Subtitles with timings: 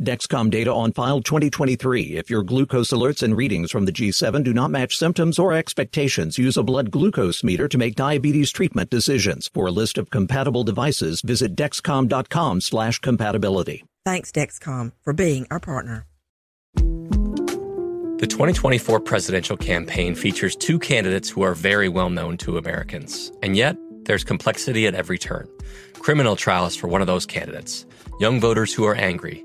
[0.00, 2.16] Dexcom data on file 2023.
[2.16, 6.38] If your glucose alerts and readings from the G7 do not match symptoms or expectations,
[6.38, 9.50] use a blood glucose meter to make diabetes treatment decisions.
[9.52, 13.84] For a list of compatible devices, visit dexcom.com slash compatibility.
[14.04, 16.06] Thanks, Dexcom, for being our partner.
[16.76, 23.32] The 2024 presidential campaign features two candidates who are very well known to Americans.
[23.42, 25.48] And yet, there's complexity at every turn.
[25.94, 27.84] Criminal trials for one of those candidates,
[28.20, 29.44] young voters who are angry,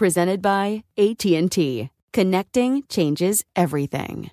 [0.00, 1.90] presented by AT&T.
[2.14, 4.30] Connecting changes everything.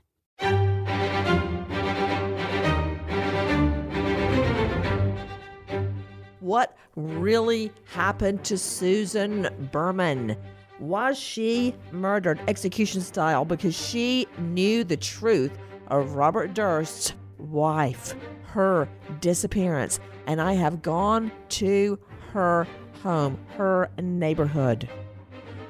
[6.40, 10.38] What really happened to Susan Berman?
[10.80, 15.52] Was she murdered execution style because she knew the truth
[15.88, 18.88] of Robert Durst's wife, her
[19.20, 20.00] disappearance?
[20.28, 22.00] And I have gone to
[22.32, 22.66] her
[23.04, 24.88] home, her neighborhood.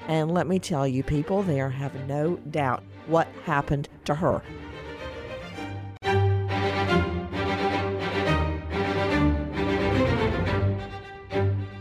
[0.07, 4.41] And let me tell you, people there have no doubt what happened to her.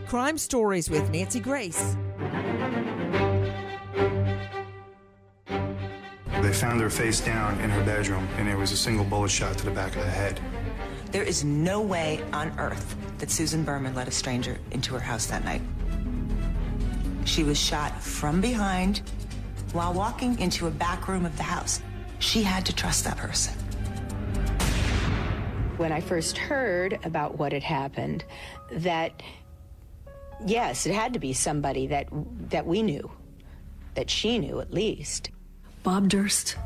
[0.07, 1.95] Crime Stories with Nancy Grace.
[6.41, 9.57] They found her face down in her bedroom, and it was a single bullet shot
[9.57, 10.39] to the back of the head.
[11.11, 15.25] There is no way on earth that Susan Berman let a stranger into her house
[15.27, 15.61] that night.
[17.37, 19.03] She was shot from behind
[19.71, 21.83] while walking into a back room of the house.
[22.17, 23.53] She had to trust that person.
[25.77, 28.25] When I first heard about what had happened,
[28.71, 29.21] that
[30.47, 32.07] yes, it had to be somebody that
[32.49, 33.11] that we knew,
[33.93, 35.29] that she knew at least.
[35.83, 36.57] Bob Durst.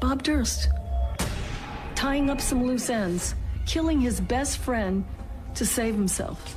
[0.00, 0.70] Bob Durst.
[1.96, 3.34] Tying up some loose ends,
[3.66, 5.04] killing his best friend
[5.54, 6.56] to save himself.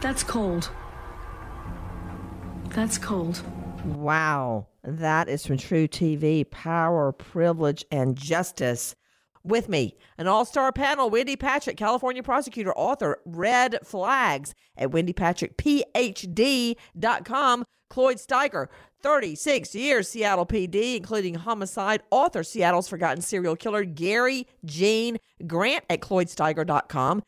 [0.00, 0.70] That's cold.
[2.76, 3.42] That's cold.
[3.86, 4.66] Wow.
[4.84, 8.94] That is from True TV Power, Privilege, and Justice.
[9.42, 17.64] With me, an all star panel Wendy Patrick, California prosecutor, author, Red Flags at wendypatrickphd.com.
[17.88, 18.66] Cloyd Steiger,
[19.02, 25.16] 36 years Seattle PD, including homicide, author, Seattle's Forgotten Serial Killer, Gary Gene
[25.46, 27.22] Grant at cloydsteiger.com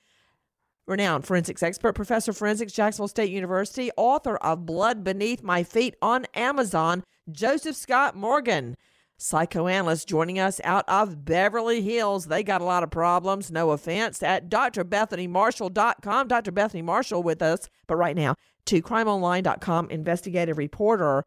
[0.89, 5.95] renowned forensics expert, professor of forensics, Jacksonville State University, author of Blood Beneath My Feet
[6.01, 8.77] on Amazon, Joseph Scott Morgan.
[9.21, 12.27] Psychoanalyst joining us out of Beverly Hills.
[12.27, 16.29] They got a lot of problems, no offense, at drbethanymarshall.com.
[16.29, 16.53] Dr.
[16.53, 18.37] Bethany Marshall with us, but right now
[18.67, 21.25] to crimeonline.com investigative reporter.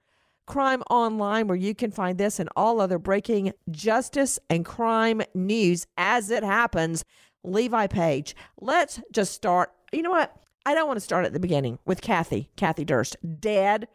[0.48, 5.86] Crime Online, where you can find this and all other breaking justice and crime news
[5.98, 7.04] as it happens.
[7.44, 8.36] Levi Page.
[8.60, 9.72] Let's just start.
[9.92, 10.36] You know what?
[10.66, 13.88] I don't want to start at the beginning with Kathy, Kathy Durst, dead.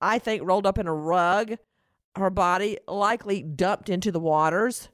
[0.00, 1.56] I think rolled up in a rug,
[2.16, 4.90] her body likely dumped into the waters.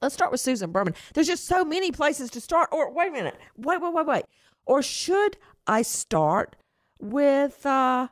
[0.00, 0.94] Let's start with Susan Berman.
[1.14, 2.68] There's just so many places to start.
[2.72, 3.36] Or wait a minute.
[3.56, 4.24] Wait, wait, wait, wait.
[4.64, 5.36] Or should
[5.66, 6.56] I start
[7.00, 8.08] with uh,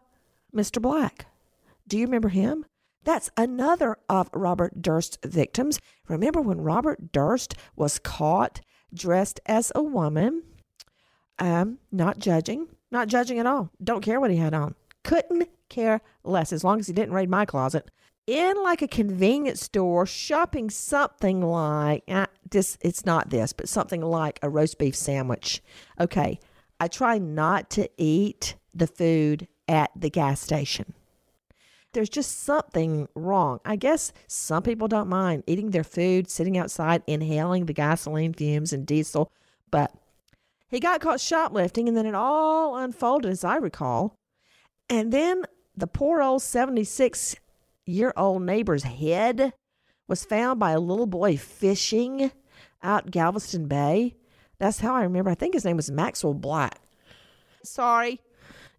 [0.55, 0.83] Mr.
[0.83, 1.27] Black?
[1.87, 2.67] Do you remember him?
[3.05, 5.81] That's another of Robert Durst's victims.
[6.09, 8.61] Remember when Robert Durst was caught
[8.93, 10.43] dressed as a woman?
[11.39, 13.71] Um, not judging, not judging at all.
[13.83, 14.75] Don't care what he had on.
[15.05, 17.91] Couldn't care less as long as he didn't raid my closet.
[18.27, 22.77] In like a convenience store, shopping something like uh, this.
[22.83, 25.63] It's not this, but something like a roast beef sandwich.
[25.99, 26.39] Okay,
[26.79, 30.93] I try not to eat the food at the gas station
[31.93, 33.61] there's just something wrong.
[33.65, 38.73] I guess some people don't mind eating their food, sitting outside, inhaling the gasoline fumes
[38.73, 39.33] and diesel,
[39.71, 39.93] but
[40.69, 44.15] he got caught shoplifting and then it all unfolded, as I recall.
[44.91, 45.45] And then
[45.77, 47.37] the poor old 76
[47.87, 49.53] year old neighbor's head
[50.07, 52.31] was found by a little boy fishing
[52.83, 54.15] out Galveston Bay.
[54.59, 55.31] That's how I remember.
[55.31, 56.81] I think his name was Maxwell Black.
[57.63, 58.21] Sorry,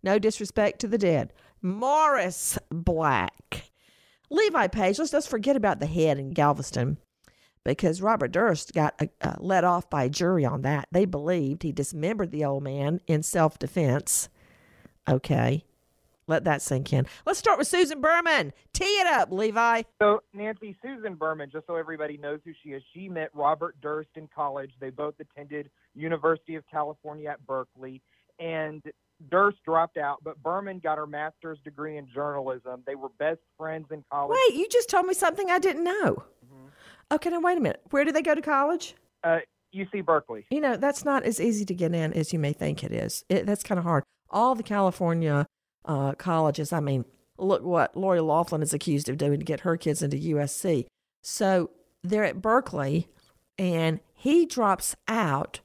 [0.03, 1.33] no disrespect to the dead.
[1.61, 3.71] Morris Black.
[4.29, 6.97] Levi Page, let's just forget about the head in Galveston
[7.63, 10.87] because Robert Durst got uh, uh, let off by a jury on that.
[10.91, 14.29] They believed he dismembered the old man in self defense.
[15.07, 15.65] Okay.
[16.27, 17.07] Let that sink in.
[17.25, 18.53] Let's start with Susan Berman.
[18.71, 19.81] Tee it up, Levi.
[19.99, 24.11] So, Nancy, Susan Berman, just so everybody knows who she is, she met Robert Durst
[24.13, 24.69] in college.
[24.79, 28.03] They both attended University of California at Berkeley.
[28.37, 28.83] And
[29.29, 32.83] Durst dropped out, but Berman got her master's degree in journalism.
[32.85, 34.37] They were best friends in college.
[34.47, 36.23] Wait, you just told me something I didn't know.
[36.45, 36.67] Mm-hmm.
[37.11, 37.81] Okay, now wait a minute.
[37.89, 38.95] Where did they go to college?
[39.23, 39.39] Uh,
[39.75, 40.45] UC Berkeley.
[40.49, 43.25] You know, that's not as easy to get in as you may think it is.
[43.29, 44.03] It, that's kind of hard.
[44.29, 45.45] All the California
[45.85, 47.05] uh, colleges, I mean,
[47.37, 50.85] look what Lori Loughlin is accused of doing to get her kids into USC.
[51.23, 51.71] So
[52.03, 53.07] they're at Berkeley,
[53.57, 55.59] and he drops out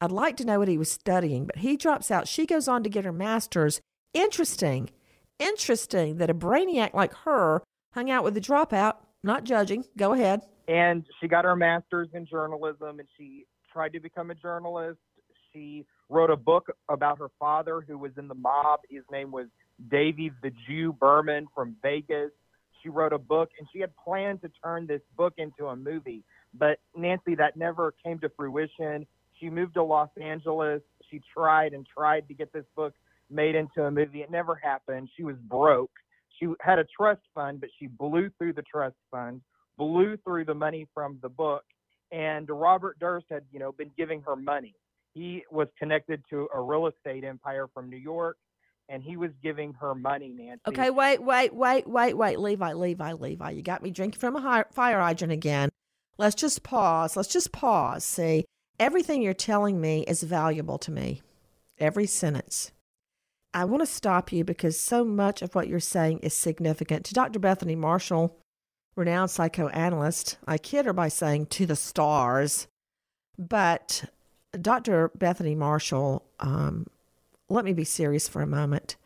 [0.00, 2.26] I'd like to know what he was studying, but he drops out.
[2.26, 3.80] She goes on to get her master's.
[4.14, 4.90] Interesting.
[5.38, 7.62] Interesting that a brainiac like her
[7.92, 8.94] hung out with a dropout.
[9.22, 9.84] Not judging.
[9.98, 10.40] Go ahead.
[10.68, 14.98] And she got her master's in journalism and she tried to become a journalist.
[15.52, 18.80] She wrote a book about her father who was in the mob.
[18.88, 19.46] His name was
[19.90, 22.30] Davy the Jew Berman from Vegas.
[22.82, 26.24] She wrote a book and she had planned to turn this book into a movie.
[26.54, 29.06] But Nancy, that never came to fruition.
[29.40, 30.82] She moved to Los Angeles.
[31.10, 32.94] She tried and tried to get this book
[33.30, 34.22] made into a movie.
[34.22, 35.08] It never happened.
[35.16, 35.90] She was broke.
[36.38, 39.40] She had a trust fund, but she blew through the trust fund,
[39.76, 41.64] blew through the money from the book.
[42.12, 44.74] And Robert Durst had, you know, been giving her money.
[45.14, 48.36] He was connected to a real estate empire from New York,
[48.88, 50.62] and he was giving her money, Nancy.
[50.68, 53.50] Okay, wait, wait, wait, wait, wait, Levi, Levi, Levi.
[53.50, 55.68] You got me drinking from a fire hydrant again.
[56.18, 57.16] Let's just pause.
[57.16, 58.04] Let's just pause.
[58.04, 58.44] See,
[58.80, 61.20] Everything you're telling me is valuable to me,
[61.76, 62.72] every sentence.
[63.52, 67.04] I want to stop you because so much of what you're saying is significant.
[67.04, 67.38] To Dr.
[67.38, 68.34] Bethany Marshall,
[68.96, 72.68] renowned psychoanalyst, I kid her by saying to the stars,
[73.38, 74.04] but
[74.58, 75.10] Dr.
[75.14, 76.86] Bethany Marshall, um,
[77.50, 78.96] let me be serious for a moment.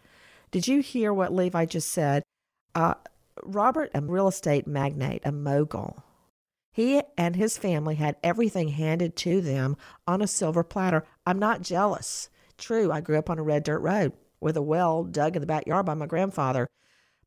[0.53, 2.23] Did you hear what Levi just said?
[2.77, 2.95] Uh,
[3.43, 6.05] Robert, a real estate magnate, a mogul,
[6.75, 9.77] he and his family had everything handed to them
[10.09, 11.07] on a silver platter.
[11.25, 12.29] I'm not jealous.
[12.59, 15.47] True, I grew up on a red dirt road with a well dug in the
[15.47, 16.69] backyard by my grandfather.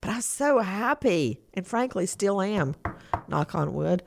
[0.01, 2.75] But I was so happy, and frankly, still am,
[3.29, 4.03] knock on wood.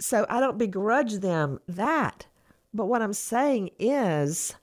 [0.00, 2.26] So I don't begrudge them that.
[2.74, 4.56] But what I'm saying is,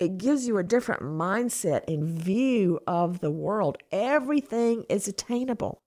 [0.00, 3.78] it gives you a different mindset and view of the world.
[3.92, 5.80] Everything is attainable.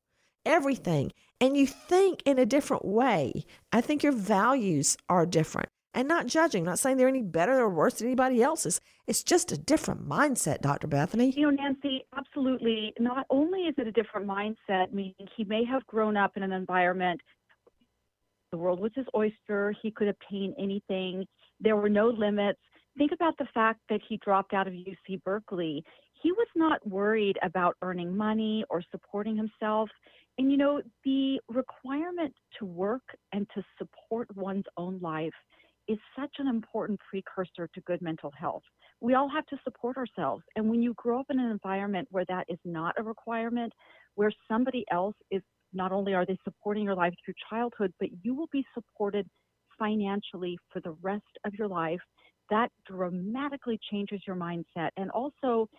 [0.46, 1.12] Everything
[1.42, 3.46] and you think in a different way.
[3.72, 7.70] I think your values are different and not judging, not saying they're any better or
[7.70, 8.80] worse than anybody else's.
[9.08, 10.88] It's just a different mindset, Dr.
[10.88, 11.32] Bethany.
[11.36, 12.94] You know, Nancy, absolutely.
[13.00, 16.52] Not only is it a different mindset, meaning he may have grown up in an
[16.52, 17.20] environment,
[18.52, 21.26] the world was his oyster, he could obtain anything,
[21.60, 22.60] there were no limits.
[22.98, 25.84] Think about the fact that he dropped out of UC Berkeley.
[26.22, 29.90] He was not worried about earning money or supporting himself.
[30.38, 35.34] And you know, the requirement to work and to support one's own life
[35.88, 38.62] is such an important precursor to good mental health.
[39.02, 40.44] We all have to support ourselves.
[40.56, 43.74] And when you grow up in an environment where that is not a requirement,
[44.16, 45.42] where somebody else is
[45.74, 49.28] not only are they supporting your life through childhood, but you will be supported
[49.80, 52.02] financially for the rest of your life,
[52.50, 54.90] that dramatically changes your mindset.
[54.98, 55.70] And also,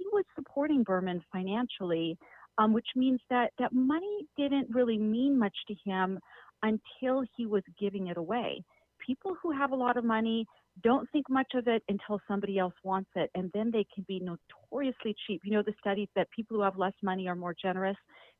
[0.00, 2.18] he was supporting Berman financially
[2.60, 6.18] um, which means that that money didn't really mean much to him
[6.62, 8.62] until he was giving it away.
[9.04, 10.46] People who have a lot of money
[10.84, 14.20] don't think much of it until somebody else wants it, and then they can be
[14.20, 15.40] notoriously cheap.
[15.42, 17.96] You know, the studies that people who have less money are more generous,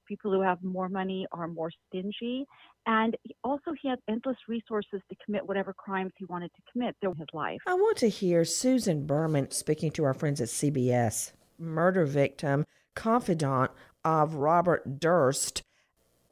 [0.06, 2.44] people who have more money are more stingy,
[2.86, 7.14] and also he had endless resources to commit whatever crimes he wanted to commit through
[7.14, 7.58] his life.
[7.66, 13.70] I want to hear Susan Berman speaking to our friends at CBS, murder victim, confidant
[14.04, 15.62] of Robert Durst.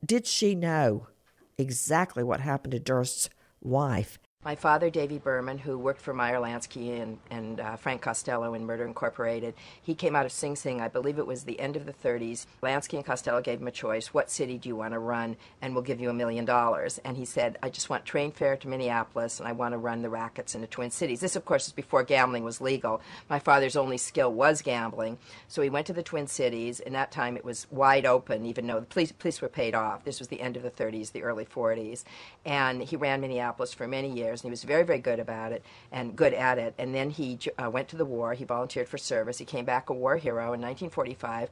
[0.04, 1.08] Did she know
[1.56, 3.28] exactly what happened to Durst's
[3.60, 4.18] wife?
[4.44, 8.66] My father, Davy Berman, who worked for Meyer Lansky and, and uh, Frank Costello in
[8.66, 11.86] Murder Incorporated, he came out of Sing Sing, I believe it was the end of
[11.86, 12.46] the 30s.
[12.62, 15.74] Lansky and Costello gave him a choice what city do you want to run, and
[15.74, 16.98] we'll give you a million dollars.
[16.98, 20.02] And he said, I just want train fare to Minneapolis, and I want to run
[20.02, 21.18] the rackets in the Twin Cities.
[21.18, 23.00] This, of course, is before gambling was legal.
[23.28, 25.18] My father's only skill was gambling,
[25.48, 26.78] so he went to the Twin Cities.
[26.78, 30.04] In that time, it was wide open, even though the police, police were paid off.
[30.04, 32.04] This was the end of the 30s, the early 40s.
[32.44, 35.52] And he ran Minneapolis for many years years, and he was very, very good about
[35.52, 36.74] it and good at it.
[36.78, 38.34] And then he uh, went to the war.
[38.34, 39.38] He volunteered for service.
[39.38, 41.50] He came back a war hero in 1945.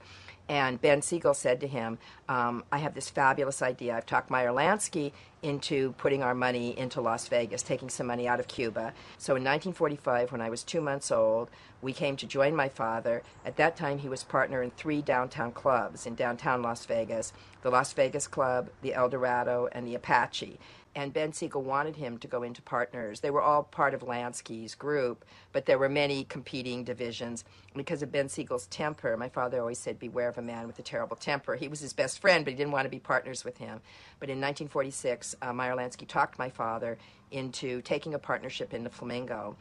[0.48, 3.96] And Ben Siegel said to him, um, I have this fabulous idea.
[3.96, 5.10] I've talked Meyer Lansky
[5.42, 8.92] into putting our money into Las Vegas, taking some money out of Cuba.
[9.18, 11.50] So in 1945, when I was two months old,
[11.82, 13.22] we came to join my father.
[13.44, 17.32] At that time, he was partner in three downtown clubs in downtown Las Vegas
[17.66, 20.56] the Las Vegas Club, the El Dorado, and the Apache
[20.96, 23.20] and Ben Siegel wanted him to go into partners.
[23.20, 27.44] They were all part of Lansky's group, but there were many competing divisions.
[27.76, 30.82] Because of Ben Siegel's temper, my father always said, Beware of a man with a
[30.82, 31.54] terrible temper.
[31.54, 33.82] He was his best friend, but he didn't want to be partners with him.
[34.18, 36.96] But in 1946, uh, Meyer Lansky talked my father
[37.30, 39.54] into taking a partnership in the Flamingo.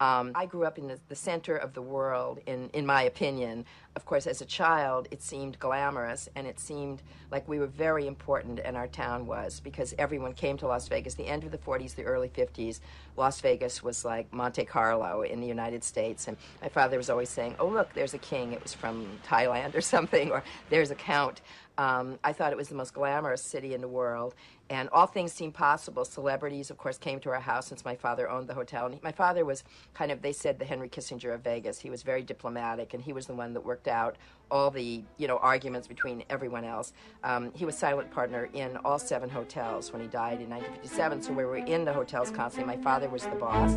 [0.00, 3.66] Um, I grew up in the, the, center of the world, in, in my opinion.
[3.96, 8.06] Of course, as a child, it seemed glamorous and it seemed like we were very
[8.06, 11.14] important, and our town was because everyone came to Las Vegas.
[11.14, 12.80] The end of the 40s, the early 50s,
[13.18, 16.28] Las Vegas was like Monte Carlo in the United States.
[16.28, 18.54] And my father was always saying, Oh, look, there's a king.
[18.54, 21.42] It was from Thailand or something, or there's a count.
[21.76, 24.34] Um, I thought it was the most glamorous city in the world,
[24.70, 26.04] and all things seemed possible.
[26.04, 28.86] Celebrities, of course, came to our house since my father owned the hotel.
[28.86, 31.80] And he, my father was kind of, they said, the Henry Kissinger of Vegas.
[31.80, 34.16] He was very diplomatic, and he was the one that worked out
[34.48, 36.92] all the, you know, arguments between everyone else.
[37.24, 41.22] Um, he was silent partner in all seven hotels when he died in 1957.
[41.22, 42.76] So we were in the hotels constantly.
[42.76, 43.76] My father was the boss.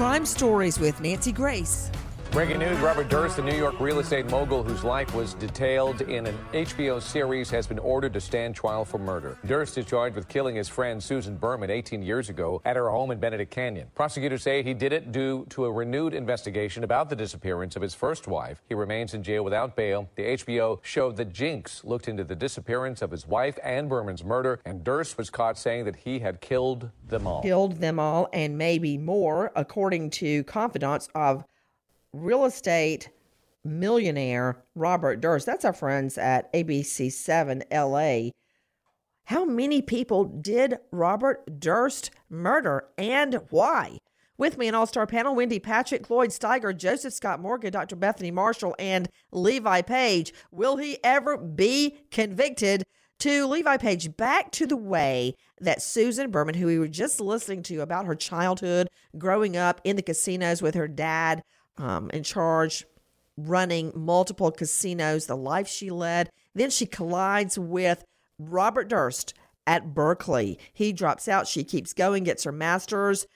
[0.00, 1.90] Crime Stories with Nancy Grace.
[2.32, 6.28] Breaking news Robert Durst, the New York real estate mogul whose life was detailed in
[6.28, 9.36] an HBO series, has been ordered to stand trial for murder.
[9.46, 13.10] Durst is charged with killing his friend Susan Berman 18 years ago at her home
[13.10, 13.88] in Benedict Canyon.
[13.96, 17.94] Prosecutors say he did it due to a renewed investigation about the disappearance of his
[17.96, 18.62] first wife.
[18.68, 20.08] He remains in jail without bail.
[20.14, 24.60] The HBO showed that Jinx looked into the disappearance of his wife and Berman's murder,
[24.64, 27.42] and Durst was caught saying that he had killed them all.
[27.42, 31.44] Killed them all and maybe more, according to confidants of
[32.12, 33.10] real estate
[33.64, 35.46] millionaire Robert Durst.
[35.46, 38.30] That's our friends at ABC7 LA.
[39.24, 43.98] How many people did Robert Durst murder and why?
[44.36, 47.94] With me, an all star panel Wendy Patrick, Cloyd Steiger, Joseph Scott Morgan, Dr.
[47.94, 50.32] Bethany Marshall, and Levi Page.
[50.50, 52.84] Will he ever be convicted?
[53.20, 57.62] To Levi Page, back to the way that Susan Berman, who we were just listening
[57.64, 58.88] to about her childhood,
[59.18, 61.42] growing up in the casinos with her dad,
[61.78, 62.84] um, in charge,
[63.36, 66.30] running multiple casinos, the life she led.
[66.54, 68.04] Then she collides with
[68.38, 69.34] Robert Durst
[69.66, 70.58] at Berkeley.
[70.72, 71.46] He drops out.
[71.46, 73.26] She keeps going, gets her master's.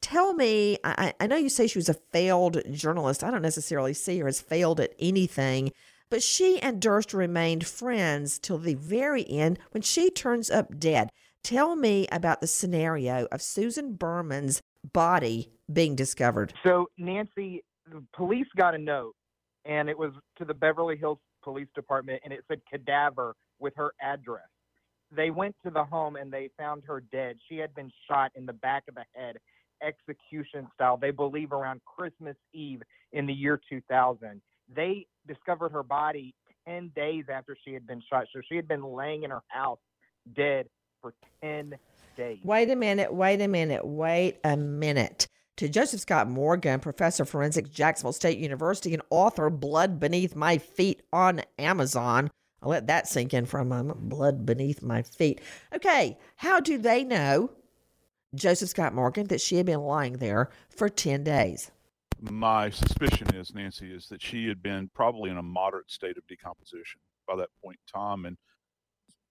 [0.00, 3.24] Tell me, I, I know you say she was a failed journalist.
[3.24, 5.72] I don't necessarily see her as failed at anything,
[6.10, 11.10] but she and Durst remained friends till the very end when she turns up dead.
[11.42, 16.52] Tell me about the scenario of Susan Berman's body being discovered.
[16.64, 19.14] So, Nancy, the police got a note,
[19.64, 23.92] and it was to the Beverly Hills Police Department, and it said cadaver with her
[24.00, 24.48] address.
[25.14, 27.36] They went to the home and they found her dead.
[27.48, 29.36] She had been shot in the back of the head,
[29.80, 30.96] execution style.
[30.96, 32.82] They believe around Christmas Eve
[33.12, 34.42] in the year 2000.
[34.74, 36.34] They discovered her body
[36.66, 38.26] 10 days after she had been shot.
[38.32, 39.78] So she had been laying in her house
[40.34, 40.66] dead
[41.00, 41.74] for 10
[42.16, 42.40] days.
[42.42, 47.28] Wait a minute, wait a minute, wait a minute to Joseph Scott Morgan, professor of
[47.28, 52.30] forensics, Jacksonville State University, and author Blood Beneath My Feet on Amazon.
[52.62, 54.08] I'll let that sink in for a moment.
[54.08, 55.40] Blood Beneath My Feet.
[55.74, 57.50] Okay, how do they know
[58.36, 61.70] Joseph Scott Morgan that she had been lying there for 10 days.
[62.20, 66.26] My suspicion is, Nancy, is that she had been probably in a moderate state of
[66.26, 68.24] decomposition by that point in time.
[68.24, 68.36] And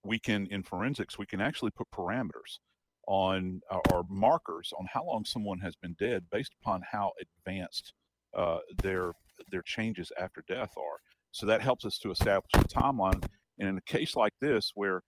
[0.04, 2.58] we can, in forensics, we can actually put parameters
[3.06, 7.92] on uh, or markers on how long someone has been dead based upon how advanced
[8.36, 9.12] uh, their
[9.50, 10.98] their changes after death are.
[11.32, 13.22] So that helps us to establish a timeline.
[13.58, 15.02] And in a case like this, where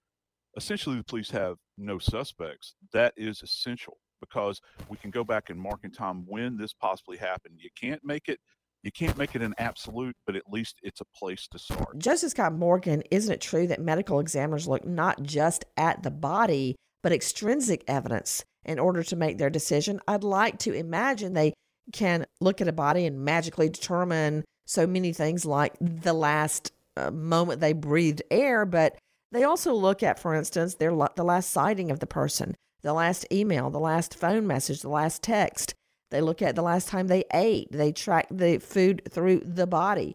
[0.56, 5.60] essentially the police have no suspects, that is essential because we can go back and
[5.60, 7.54] mark in time when this possibly happened.
[7.58, 8.40] You can't make it
[8.82, 11.98] you can't make it an absolute, but at least it's a place to start.
[11.98, 16.76] Joseph Scott Morgan, isn't it true that medical examiners look not just at the body,
[17.02, 20.00] but extrinsic evidence in order to make their decision?
[20.06, 21.54] I'd like to imagine they
[21.92, 27.10] can look at a body and magically determine so many things like the last uh,
[27.10, 28.96] moment they breathed air, but
[29.32, 33.26] they also look at, for instance, their the last sighting of the person, the last
[33.32, 35.74] email, the last phone message, the last text.
[36.10, 37.70] They look at the last time they ate.
[37.70, 40.14] They track the food through the body.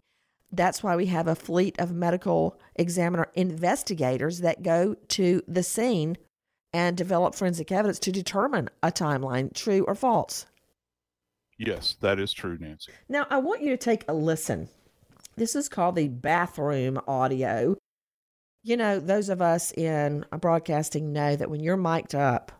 [0.50, 6.16] That's why we have a fleet of medical examiner investigators that go to the scene
[6.74, 10.44] and develop forensic evidence to determine a timeline, true or false.
[11.56, 12.92] Yes, that is true, Nancy.
[13.08, 14.68] Now, I want you to take a listen.
[15.36, 17.76] This is called the bathroom audio.
[18.64, 22.50] You know, those of us in broadcasting know that when you're mic'd up,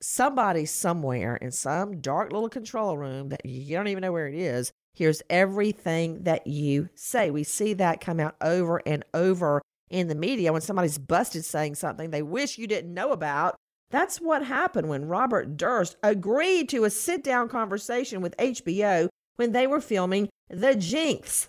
[0.00, 4.34] somebody somewhere in some dark little control room that you don't even know where it
[4.34, 7.30] is hears everything that you say.
[7.30, 9.60] We see that come out over and over
[9.90, 13.56] in the media when somebody's busted saying something they wish you didn't know about.
[13.90, 19.52] That's what happened when Robert Durst agreed to a sit down conversation with HBO when
[19.52, 21.48] they were filming The Jinx,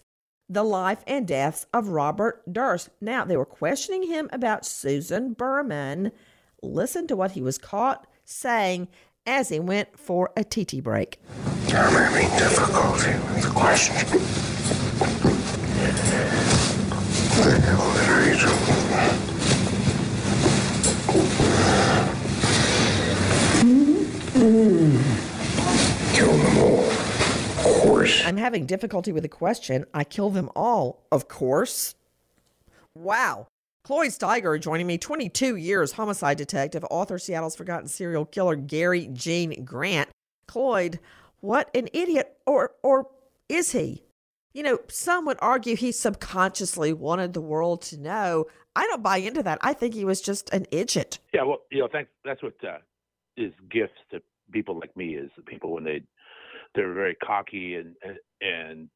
[0.50, 2.90] the life and deaths of Robert Durst.
[3.00, 6.12] Now, they were questioning him about Susan Berman.
[6.64, 8.88] Listen to what he was caught saying
[9.28, 11.20] as he went for a TT break.
[11.68, 13.96] I'm having difficulty with the question.
[17.44, 18.21] The hell did I?
[24.34, 24.98] Hmm?
[26.14, 26.84] Kill them all.
[26.90, 28.24] Of course.
[28.26, 29.86] I'm having difficulty with the question.
[29.94, 31.96] I kill them all, of course.
[32.96, 33.48] Wow.
[33.84, 39.66] Cloyd Steiger joining me, 22 years homicide detective, author Seattle's Forgotten Serial Killer Gary Gene
[39.66, 40.10] Grant.
[40.48, 41.00] Cloyd,
[41.40, 43.08] what an idiot, or or
[43.50, 44.04] is he?
[44.54, 48.48] You know, some would argue he subconsciously wanted the world to know.
[48.76, 49.60] I don't buy into that.
[49.62, 51.20] I think he was just an idiot.
[51.34, 52.12] Yeah, well, you know, thanks.
[52.26, 52.78] That's what uh,
[53.38, 56.02] is gifts to people like me is people when they
[56.76, 57.96] they're very cocky and
[58.42, 58.90] and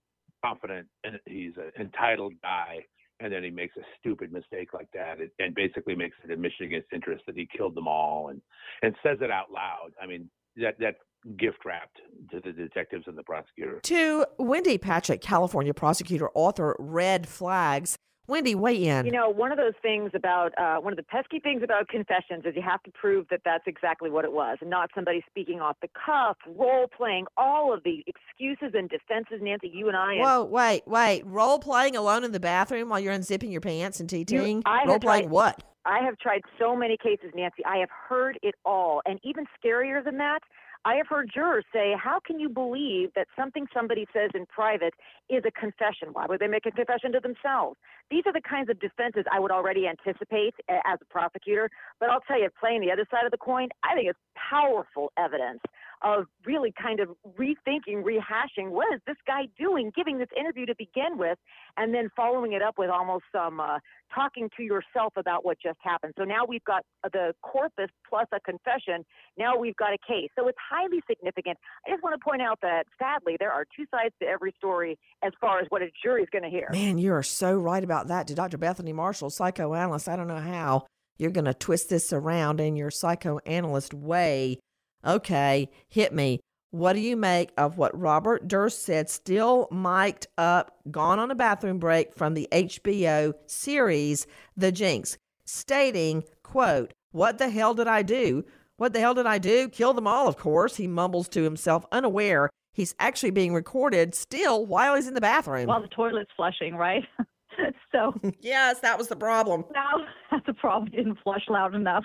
[0.43, 2.85] confident, and he's an entitled guy
[3.19, 6.45] and then he makes a stupid mistake like that and, and basically makes it in
[6.65, 8.41] against interest that he killed them all and
[8.81, 9.91] and says it out loud.
[10.01, 10.97] I mean, that that's
[11.37, 11.97] gift wrapped
[12.31, 13.79] to the detectives and the prosecutor.
[13.83, 17.97] To Wendy Patrick, California prosecutor, author, Red Flags.
[18.27, 19.05] Wendy, weigh in.
[19.05, 22.43] You know, one of those things about uh, one of the pesky things about confessions
[22.45, 25.61] is you have to prove that that's exactly what it was, and not somebody speaking
[25.61, 29.41] off the cuff, role playing, all of the excuses and defenses.
[29.41, 30.15] Nancy, you and I.
[30.15, 31.21] Whoa, wait, wait!
[31.25, 34.63] Role playing alone in the bathroom while you're unzipping your pants and TTing.
[34.87, 35.63] Role playing what?
[35.85, 37.63] I have tried so many cases, Nancy.
[37.63, 40.39] I have heard it all, and even scarier than that.
[40.85, 44.93] I have heard jurors say, How can you believe that something somebody says in private
[45.29, 46.09] is a confession?
[46.13, 47.77] Why would they make a confession to themselves?
[48.11, 51.71] These are the kinds of defenses I would already anticipate as a prosecutor.
[51.99, 55.11] But I'll tell you, playing the other side of the coin, I think it's powerful
[55.17, 55.61] evidence
[56.05, 60.75] of really kind of rethinking, rehashing what is this guy doing, giving this interview to
[60.77, 61.37] begin with,
[61.77, 63.79] and then following it up with almost some uh,
[64.13, 66.13] talking to yourself about what just happened.
[66.15, 69.03] So now we've got the corpus plus a confession.
[69.35, 70.29] Now we've got a case.
[70.37, 71.57] So it's highly significant.
[71.87, 74.99] I just want to point out that sadly, there are two sides to every story
[75.23, 76.69] as far as what a jury is going to hear.
[76.71, 78.27] Man, you are so right about that.
[78.27, 78.59] To Dr.
[78.59, 80.85] Bethany Marshall, psychoanalyst, I don't know how
[81.17, 84.59] you're going to twist this around in your psychoanalyst way
[85.05, 86.39] Okay, hit me.
[86.71, 91.35] What do you make of what Robert Durst said, still mic'd up, gone on a
[91.35, 98.01] bathroom break from the HBO series The Jinx, stating, quote, What the hell did I
[98.01, 98.43] do?
[98.77, 99.69] What the hell did I do?
[99.69, 104.65] Kill them all, of course, he mumbles to himself, unaware he's actually being recorded still
[104.65, 105.67] while he's in the bathroom.
[105.67, 107.03] While the toilet's flushing, right?
[107.91, 109.65] so yes, that was the problem.
[109.73, 110.91] Now that's a problem.
[110.91, 112.03] Didn't flush loud enough,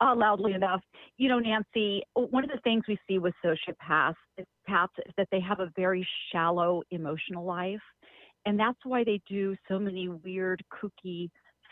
[0.00, 0.80] uh, loudly enough.
[1.16, 2.02] You know, Nancy.
[2.14, 4.46] One of the things we see with sociopaths is
[5.16, 7.80] that they have a very shallow emotional life,
[8.46, 11.30] and that's why they do so many weird, kooky,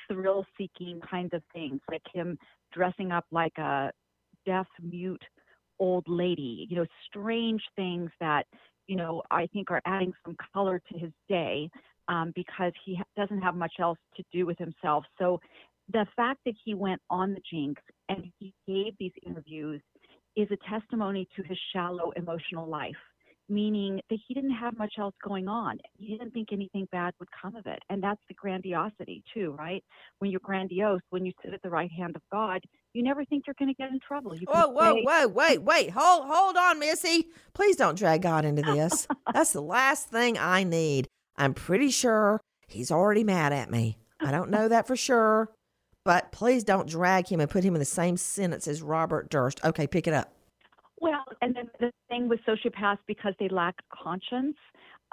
[0.09, 2.39] thrill-seeking kinds of things, like him
[2.73, 3.91] dressing up like a
[4.45, 5.23] deaf mute
[5.79, 6.67] old lady.
[6.71, 8.47] You know, strange things that
[8.87, 11.71] you know I think are adding some color to his day
[12.09, 15.05] um, because he doesn't have much else to do with himself.
[15.19, 15.40] So
[15.92, 19.81] the fact that he went on the Jinx and he gave these interviews
[20.37, 22.97] is a testimony to his shallow emotional life
[23.49, 25.79] meaning that he didn't have much else going on.
[25.99, 27.79] He didn't think anything bad would come of it.
[27.88, 29.85] And that's the grandiosity, too, right?
[30.19, 33.45] When you're grandiose, when you sit at the right hand of God, you never think
[33.47, 34.35] you're going to get in trouble.
[34.35, 35.90] You whoa, whoa, say, whoa, wait, wait.
[35.90, 37.29] Hold, hold on, Missy.
[37.55, 39.07] Please don't drag God into this.
[39.33, 41.09] that's the last thing I need.
[41.38, 43.99] I'm pretty sure he's already mad at me.
[44.20, 45.51] I don't know that for sure,
[46.05, 49.62] but please don't drag him and put him in the same sentence as Robert Durst.
[49.64, 50.33] Okay, pick it up.
[51.01, 54.57] Well, and then the thing with sociopaths, because they lack conscience,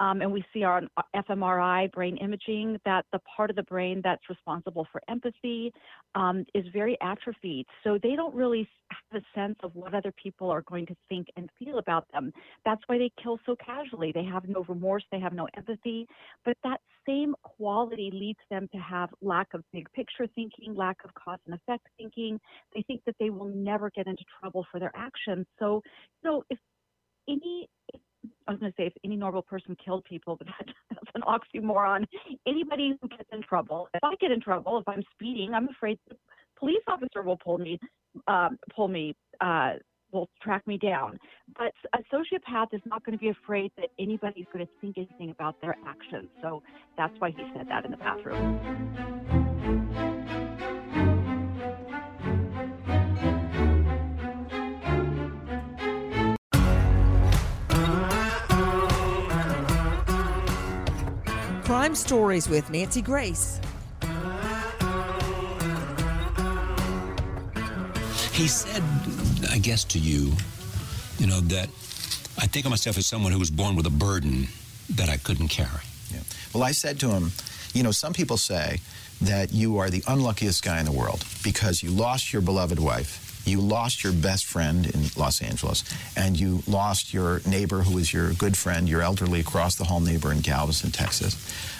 [0.00, 4.22] um, and we see on fMRI brain imaging that the part of the brain that's
[4.28, 5.72] responsible for empathy
[6.14, 7.66] um, is very atrophied.
[7.82, 11.28] So they don't really have a sense of what other people are going to think
[11.36, 12.32] and feel about them.
[12.64, 14.12] That's why they kill so casually.
[14.12, 16.06] They have no remorse, they have no empathy.
[16.44, 21.10] But that same quality leads them to have lack of big picture thinking, lack of
[21.14, 22.40] cause and effect thinking.
[22.74, 25.46] They think that they will never get into trouble for their actions.
[25.58, 25.82] So,
[26.22, 26.58] you know, if
[27.28, 28.00] any if
[28.46, 31.22] I was going to say if any normal person killed people, but that, that's an
[31.22, 32.06] oxymoron.
[32.46, 35.98] Anybody who gets in trouble, if I get in trouble, if I'm speeding, I'm afraid
[36.08, 36.16] the
[36.58, 37.78] police officer will pull me,
[38.28, 39.74] um, pull me, uh,
[40.12, 41.18] will track me down.
[41.58, 45.30] But a sociopath is not going to be afraid that anybody's going to think anything
[45.30, 46.28] about their actions.
[46.40, 46.62] So
[46.96, 49.43] that's why he said that in the bathroom.
[61.84, 63.60] Crime Stories with Nancy Grace.
[68.32, 68.82] He said,
[69.50, 70.32] I guess to you,
[71.18, 71.68] you know, that
[72.38, 74.48] I think of myself as someone who was born with a burden
[74.94, 75.68] that I couldn't carry.
[76.10, 76.20] Yeah.
[76.54, 77.32] Well, I said to him,
[77.74, 78.80] you know, some people say
[79.20, 83.23] that you are the unluckiest guy in the world because you lost your beloved wife
[83.44, 85.84] you lost your best friend in Los Angeles,
[86.16, 90.00] and you lost your neighbor who was your good friend, your elderly across the hall
[90.00, 91.36] neighbor in Galveston, Texas.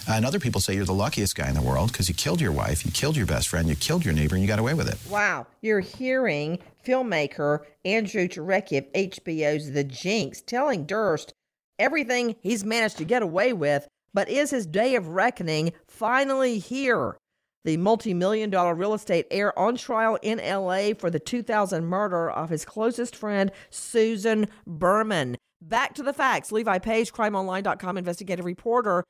[0.09, 2.53] And other people say you're the luckiest guy in the world because you killed your
[2.53, 4.89] wife, you killed your best friend, you killed your neighbor, and you got away with
[4.89, 4.99] it.
[5.11, 5.47] Wow.
[5.63, 11.33] You're hearing filmmaker Andrew Jarecki of HBO's The Jinx telling Durst
[11.79, 17.17] everything he's managed to get away with, but is his day of reckoning finally here?
[17.65, 22.31] The multi million dollar real estate heir on trial in LA for the 2000 murder
[22.31, 25.37] of his closest friend, Susan Berman.
[25.61, 26.53] Back to the facts.
[26.53, 29.03] Levi Page, crimeonline.com investigative reporter.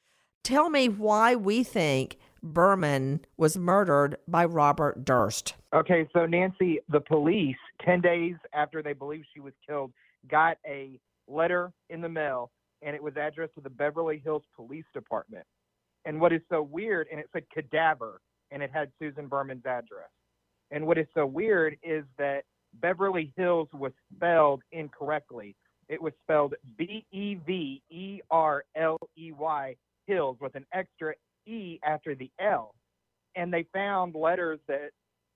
[0.45, 5.55] Tell me why we think Berman was murdered by Robert Durst.
[5.75, 9.93] Okay, so Nancy, the police, 10 days after they believe she was killed,
[10.31, 12.51] got a letter in the mail
[12.83, 15.47] and it was addressed to the Beverly Hills Police Department.
[16.05, 18.21] And what is so weird, and it said cadaver
[18.55, 20.09] and it had Susan Berman's address.
[20.71, 22.45] And what is so weird is that
[22.81, 25.55] Beverly Hills was spelled incorrectly.
[25.89, 31.15] It was spelled B E V E R L E Y Hills with an extra
[31.47, 32.75] E after the L.
[33.37, 34.91] And they found letters that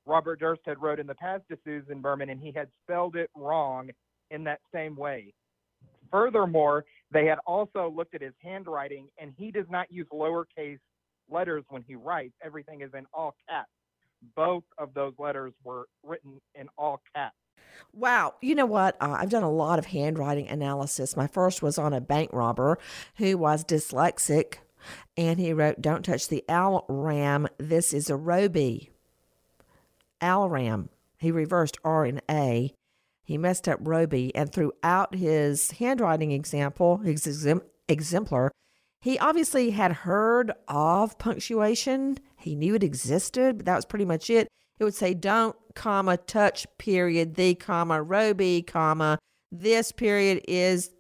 [0.07, 3.31] Robert Durst had wrote in the past to Susan Berman, and he had spelled it
[3.37, 3.91] wrong
[4.31, 5.35] in that same way.
[6.11, 10.79] Furthermore, they had also looked at his handwriting, and he does not use lowercase
[11.31, 13.71] letters when he writes, everything is in all caps.
[14.35, 17.37] Both of those letters were written in all caps.
[17.93, 18.35] Wow.
[18.41, 18.97] You know what?
[19.01, 21.17] Uh, I've done a lot of handwriting analysis.
[21.17, 22.79] My first was on a bank robber
[23.17, 24.57] who was dyslexic,
[25.17, 27.49] and he wrote, Don't touch the Al Ram.
[27.59, 28.91] This is a Roby.
[30.21, 30.89] Al Ram.
[31.19, 32.73] He reversed R and A.
[33.25, 37.47] He messed up Roby, and throughout his handwriting example, his
[37.89, 38.53] exemplar,
[39.01, 42.19] he obviously had heard of punctuation.
[42.39, 44.49] He knew it existed, but that was pretty much it.
[44.79, 49.19] It would say don't, comma, touch, period, the, comma, Roby, comma,
[49.51, 50.91] this period is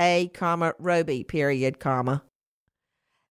[0.00, 2.22] a, comma, Roby, period, comma.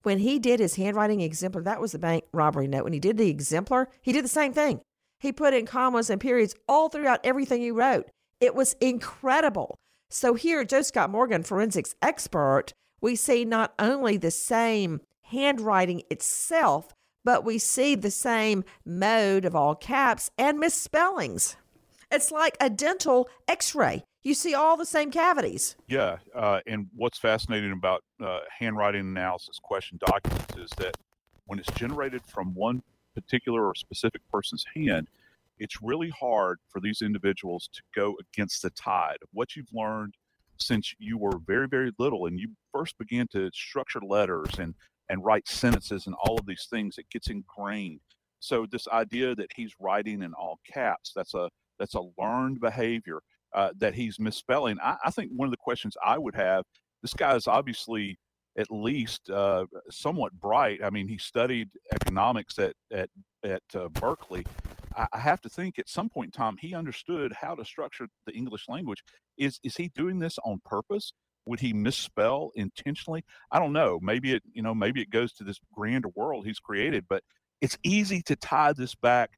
[0.04, 2.84] When he did his handwriting exemplar, that was the bank robbery note.
[2.84, 4.82] When he did the exemplar, he did the same thing.
[5.19, 8.10] He put in commas and periods all throughout everything he wrote.
[8.39, 9.76] It was incredible.
[10.10, 16.94] So here, Joe Scott Morgan, forensics expert, we see not only the same handwriting itself,
[17.24, 21.58] but we see the same mode of all caps and misspellings.
[22.12, 24.04] It's like a dental x ray.
[24.24, 25.76] You see all the same cavities.
[25.88, 26.18] Yeah.
[26.36, 30.96] Uh, and what's fascinating about uh, handwriting analysis question documents is that
[31.46, 32.84] when it's generated from one
[33.16, 35.08] particular or specific person's hand,
[35.58, 40.16] it's really hard for these individuals to go against the tide what you've learned
[40.62, 44.76] since you were very, very little and you first began to structure letters and,
[45.10, 46.97] and write sentences and all of these things.
[46.97, 48.00] It gets ingrained.
[48.39, 53.19] So this idea that he's writing in all caps, that's a that's a learned behavior
[53.54, 54.78] uh, that he's misspelling.
[54.82, 56.63] I, I, think one of the questions I would have,
[57.02, 58.17] this guy is obviously
[58.58, 60.80] at least uh, somewhat bright.
[60.84, 63.10] I mean, he studied economics at at
[63.43, 64.45] at uh, Berkeley.
[65.02, 68.08] I, I have to think at some point in time he understood how to structure
[68.26, 69.04] the English language.
[69.38, 71.14] Is is he doing this on purpose?
[71.46, 73.24] Would he misspell intentionally?
[73.52, 74.00] I don't know.
[74.02, 77.24] Maybe it you know maybe it goes to this grander world he's created, but
[77.62, 79.32] it's easy to tie this back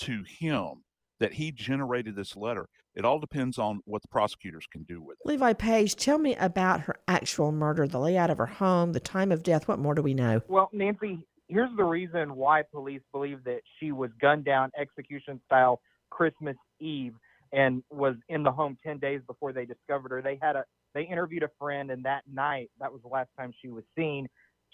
[0.00, 0.84] to him
[1.18, 2.66] that he generated this letter.
[2.94, 5.28] It all depends on what the prosecutors can do with it.
[5.28, 9.30] Levi Page, tell me about her actual murder, the layout of her home, the time
[9.30, 9.68] of death.
[9.68, 10.40] What more do we know?
[10.48, 15.80] Well, Nancy, here's the reason why police believe that she was gunned down execution style
[16.10, 17.14] Christmas Eve
[17.52, 20.22] and was in the home 10 days before they discovered her.
[20.22, 23.52] They had a they interviewed a friend and that night, that was the last time
[23.62, 24.28] she was seen,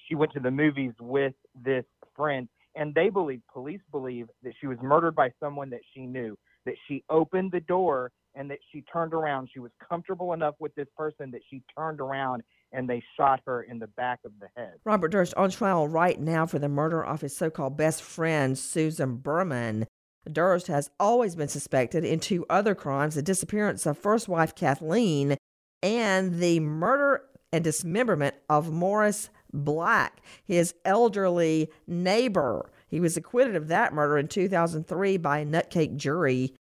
[0.09, 1.85] she went to the movies with this
[2.15, 6.37] friend and they believe police believe that she was murdered by someone that she knew
[6.65, 10.75] that she opened the door and that she turned around she was comfortable enough with
[10.75, 14.49] this person that she turned around and they shot her in the back of the
[14.57, 18.59] head robert durst on trial right now for the murder of his so-called best friend
[18.59, 19.87] susan berman
[20.31, 25.37] durst has always been suspected in two other crimes the disappearance of first wife kathleen
[25.83, 32.71] and the murder and dismemberment of morris Black, his elderly neighbor.
[32.89, 36.55] He was acquitted of that murder in 2003 by a nutcake jury.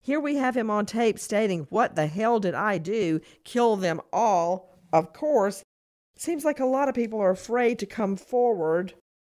[0.00, 3.20] Here we have him on tape stating, What the hell did I do?
[3.44, 4.68] Kill them all.
[4.92, 5.62] Of course,
[6.16, 8.94] seems like a lot of people are afraid to come forward.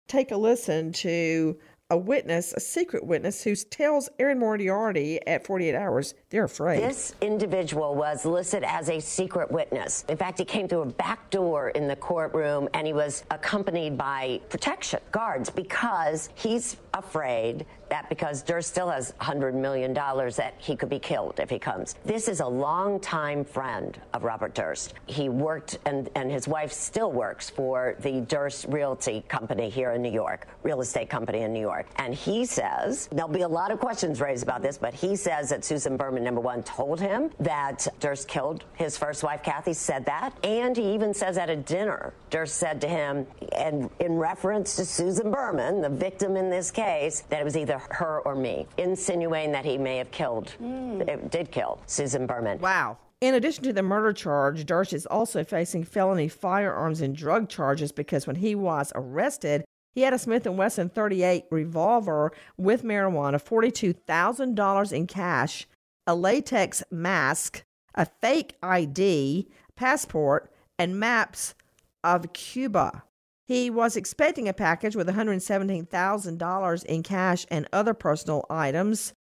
[0.07, 1.57] Take a listen to
[1.89, 6.81] a witness, a secret witness, who tells Erin Moriarty at 48 Hours they're afraid.
[6.81, 10.03] This individual was listed as a secret witness.
[10.09, 13.95] In fact, he came through a back door in the courtroom and he was accompanied
[13.95, 20.75] by protection guards because he's afraid that because Durst still has $100 million that he
[20.75, 21.95] could be killed if he comes.
[22.05, 24.95] This is a longtime friend of Robert Durst.
[25.05, 30.01] He worked, and, and his wife still works for the Durst Realty Company here in
[30.01, 31.87] New York, real estate company in New York.
[31.97, 35.49] And he says, there'll be a lot of questions raised about this, but he says
[35.49, 40.05] that Susan Berman, number one, told him that Durst killed his first wife, Kathy, said
[40.05, 40.33] that.
[40.43, 44.85] And he even says at a dinner, Durst said to him, and in reference to
[44.85, 46.82] Susan Berman, the victim in this case,
[47.29, 51.29] that it was either her or me, insinuating that he may have killed, mm.
[51.31, 52.59] did kill Susan Berman.
[52.59, 52.97] Wow.
[53.21, 57.93] In addition to the murder charge, Durst is also facing felony firearms and drug charges
[57.93, 59.63] because when he was arrested,
[59.95, 65.67] he had a Smith & Wesson 38 revolver with marijuana, $42,000 in cash,
[66.05, 67.63] a latex mask,
[67.95, 71.55] a fake ID, passport, and maps
[72.03, 73.03] of Cuba.
[73.45, 79.13] He was expecting a package with $117,000 in cash and other personal items.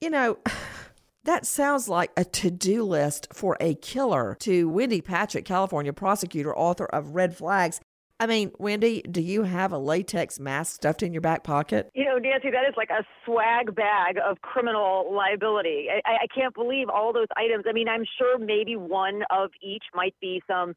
[0.00, 0.38] You know,
[1.24, 6.54] that sounds like a to do list for a killer to Wendy Patrick, California prosecutor,
[6.54, 7.80] author of Red Flags.
[8.20, 11.90] I mean, Wendy, do you have a latex mask stuffed in your back pocket?
[11.94, 15.88] You know, Nancy, that is like a swag bag of criminal liability.
[16.04, 17.64] I, I can't believe all those items.
[17.68, 20.74] I mean, I'm sure maybe one of each might be some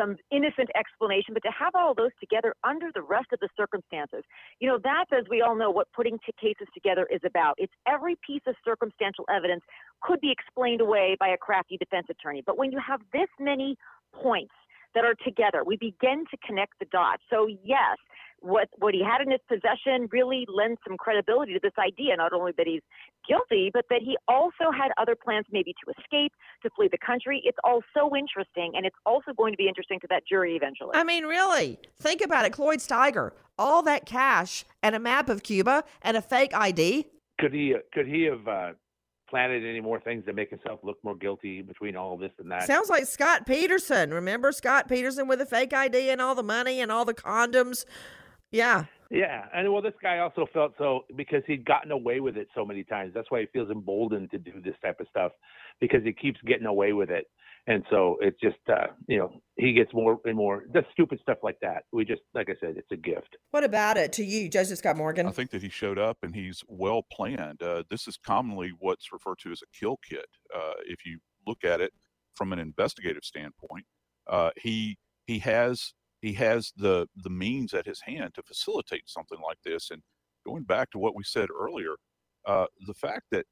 [0.00, 4.24] some innocent explanation, but to have all those together under the rest of the circumstances,
[4.60, 7.54] you know, that's, as we all know, what putting t- cases together is about.
[7.58, 9.62] It's every piece of circumstantial evidence
[10.00, 12.42] could be explained away by a crafty defense attorney.
[12.44, 13.76] But when you have this many
[14.14, 14.54] points
[14.94, 17.22] that are together, we begin to connect the dots.
[17.30, 17.96] So, yes,
[18.40, 22.32] what what he had in his possession really lends some credibility to this idea not
[22.32, 22.80] only that he's
[23.28, 27.42] guilty but that he also had other plans maybe to escape to flee the country.
[27.44, 30.92] It's all so interesting and it's also going to be interesting to that jury eventually.
[30.94, 32.52] I mean really think about it.
[32.52, 37.06] Cloyd steiger all that cash and a map of cuba and a fake id
[37.38, 38.72] could he could he have uh,
[39.30, 42.66] planted any more things to make himself look more guilty between all this and that.
[42.66, 44.12] Sounds like Scott Peterson.
[44.12, 47.84] Remember Scott Peterson with the fake ID and all the money and all the condoms?
[48.50, 48.84] Yeah.
[49.10, 52.64] Yeah, and well, this guy also felt so because he'd gotten away with it so
[52.64, 53.12] many times.
[53.12, 55.32] That's why he feels emboldened to do this type of stuff
[55.80, 57.26] because he keeps getting away with it,
[57.70, 61.38] and so it's just uh, you know he gets more and more the stupid stuff
[61.44, 61.84] like that.
[61.92, 63.36] We just like I said, it's a gift.
[63.52, 65.26] What about it to you, Joseph Scott Morgan?
[65.26, 67.62] I think that he showed up and he's well planned.
[67.62, 70.26] Uh, this is commonly what's referred to as a kill kit.
[70.54, 71.92] Uh, if you look at it
[72.34, 73.86] from an investigative standpoint,
[74.26, 79.38] uh, he he has he has the the means at his hand to facilitate something
[79.46, 79.92] like this.
[79.92, 80.02] And
[80.44, 81.94] going back to what we said earlier,
[82.46, 83.46] uh, the fact that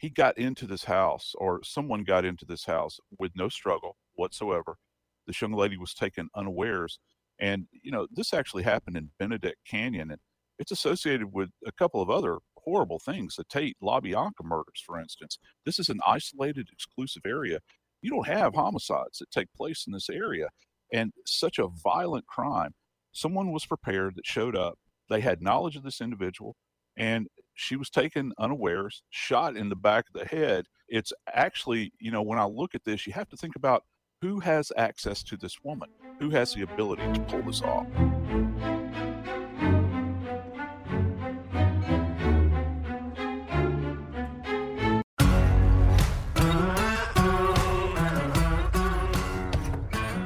[0.00, 4.78] he got into this house or someone got into this house with no struggle whatsoever.
[5.26, 6.98] This young lady was taken unawares.
[7.38, 10.10] And, you know, this actually happened in Benedict Canyon.
[10.10, 10.20] And
[10.58, 15.38] it's associated with a couple of other horrible things the Tate LaBianca murders, for instance.
[15.66, 17.58] This is an isolated, exclusive area.
[18.00, 20.48] You don't have homicides that take place in this area.
[20.94, 22.72] And such a violent crime.
[23.12, 24.78] Someone was prepared that showed up.
[25.10, 26.56] They had knowledge of this individual
[26.96, 27.26] and
[27.60, 30.64] she was taken unawares, shot in the back of the head.
[30.88, 33.84] It's actually, you know, when I look at this, you have to think about
[34.22, 37.86] who has access to this woman, who has the ability to pull this off.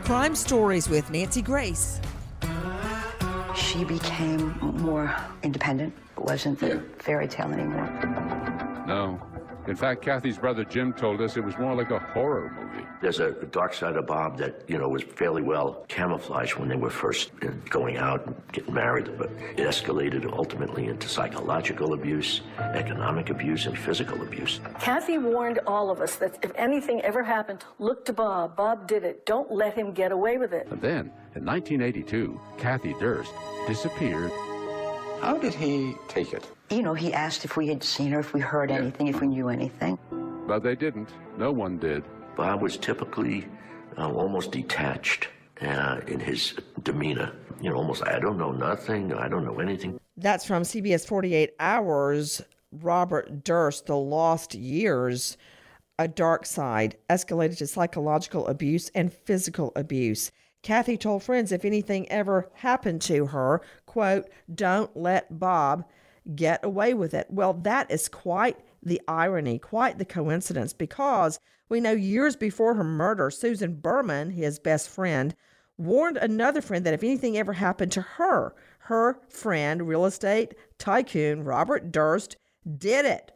[0.05, 2.01] Crime Stories with Nancy Grace.
[3.75, 5.93] She became more independent.
[6.17, 7.91] It wasn't the fairy tale anymore.
[8.87, 9.21] No.
[9.67, 12.87] In fact, Kathy's brother Jim told us it was more like a horror movie.
[13.01, 16.77] There's a dark side of Bob that, you know, was fairly well camouflaged when they
[16.77, 22.43] were first uh, going out and getting married, but it escalated ultimately into psychological abuse,
[22.59, 24.61] economic abuse, and physical abuse.
[24.81, 28.57] Kathy warned all of us that if anything ever happened, look to Bob.
[28.57, 29.25] Bob did it.
[29.25, 30.67] Don't let him get away with it.
[30.71, 33.33] And then, in 1982, Kathy Durst
[33.67, 34.31] disappeared.
[35.25, 36.47] How did he take it?
[36.69, 39.27] You know, he asked if we had seen her, if we heard anything, if we
[39.27, 39.99] knew anything.
[40.47, 41.09] But they didn't.
[41.39, 42.05] No one did.
[42.37, 43.47] Bob was typically
[43.97, 45.29] uh, almost detached
[45.63, 47.33] uh, in his demeanor.
[47.63, 49.99] You know, almost, I don't know nothing, I don't know anything.
[50.19, 52.43] That's from CBS 48 Hours.
[52.71, 55.39] Robert Durst, The Lost Years,
[55.99, 60.33] A Dark Side, escalated to psychological abuse and physical abuse.
[60.65, 63.61] Kathy told friends if anything ever happened to her,
[63.95, 65.85] quote, don't let Bob
[66.35, 67.29] get away with it.
[67.31, 72.83] Well, that is quite the irony, quite the coincidence, because we know years before her
[72.83, 75.33] murder, Susan Berman, his best friend,
[75.79, 81.45] warned another friend that if anything ever happened to her, her friend, real estate tycoon
[81.45, 82.37] Robert Durst,
[82.77, 83.31] did it.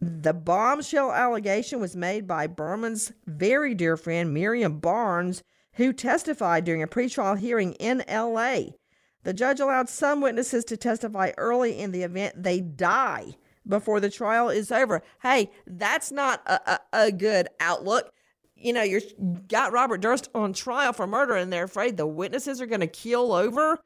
[0.00, 6.80] The bombshell allegation was made by Berman's very dear friend, Miriam Barnes, who testified during
[6.80, 8.74] a pretrial hearing in LA.
[9.22, 14.10] The judge allowed some witnesses to testify early in the event they die before the
[14.10, 15.02] trial is over.
[15.22, 18.12] Hey, that's not a, a, a good outlook.
[18.56, 19.02] You know, you're
[19.48, 22.86] got Robert Durst on trial for murder and they're afraid the witnesses are going to
[22.86, 23.78] keel over.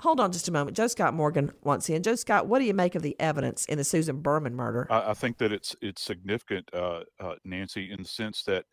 [0.00, 0.76] Hold on just a moment.
[0.76, 2.02] Joe Scott Morgan wants in.
[2.02, 4.86] Joe Scott, what do you make of the evidence in the Susan Berman murder?
[4.90, 8.64] I, I think that it's it's significant, uh, uh, Nancy, in the sense that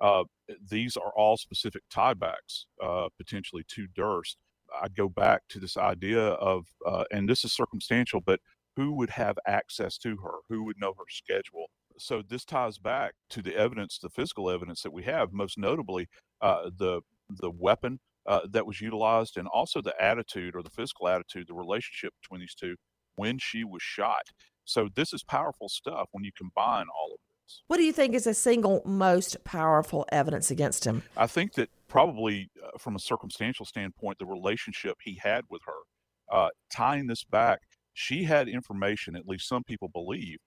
[0.00, 0.24] uh,
[0.70, 4.38] these are all specific tiebacks uh, potentially to Durst.
[4.80, 8.40] I go back to this idea of, uh, and this is circumstantial, but
[8.76, 10.36] who would have access to her?
[10.48, 11.66] Who would know her schedule?
[11.98, 16.08] So this ties back to the evidence, the physical evidence that we have, most notably
[16.40, 21.08] uh, the the weapon uh, that was utilized, and also the attitude or the physical
[21.08, 22.76] attitude, the relationship between these two
[23.16, 24.22] when she was shot.
[24.64, 27.31] So this is powerful stuff when you combine all of.
[27.66, 31.02] What do you think is the single most powerful evidence against him?
[31.16, 36.36] I think that probably uh, from a circumstantial standpoint, the relationship he had with her,
[36.36, 37.60] uh, tying this back,
[37.94, 39.16] she had information.
[39.16, 40.38] At least some people believe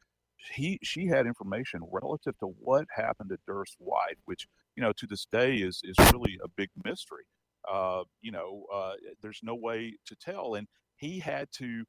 [0.54, 5.08] he she had information relative to what happened to Durst's wife, which you know to
[5.08, 7.26] this day is is really a big mystery.
[7.70, 11.84] Uh, you know, uh, there's no way to tell, and he had to,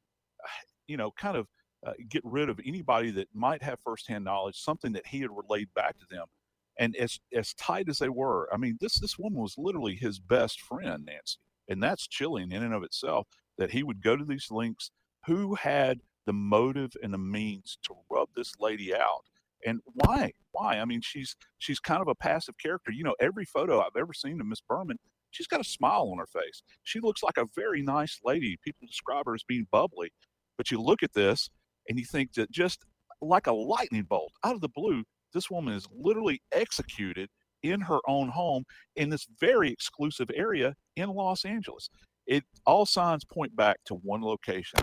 [0.86, 1.46] you know, kind of
[1.86, 5.68] uh, get rid of anybody that might have firsthand knowledge, something that he had relayed
[5.74, 6.26] back to them.
[6.78, 10.18] And as as tight as they were, I mean, this this woman was literally his
[10.18, 13.28] best friend, Nancy, and that's chilling in and of itself.
[13.56, 14.90] That he would go to these links.
[15.26, 19.24] Who had the motive and the means to rub this lady out?
[19.64, 20.32] And why?
[20.52, 20.78] Why?
[20.78, 22.90] I mean, she's she's kind of a passive character.
[22.90, 24.98] You know, every photo I've ever seen of Miss Berman,
[25.30, 26.62] she's got a smile on her face.
[26.82, 28.58] She looks like a very nice lady.
[28.62, 30.10] People describe her as being bubbly,
[30.58, 31.48] but you look at this
[31.88, 32.84] and you think that just
[33.20, 37.28] like a lightning bolt out of the blue, this woman is literally executed
[37.62, 38.64] in her own home
[38.96, 41.88] in this very exclusive area in Los Angeles.
[42.26, 44.80] It all signs point back to one location,